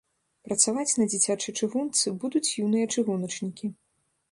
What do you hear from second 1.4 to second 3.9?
чыгунцы будуць юныя чыгуначнікі.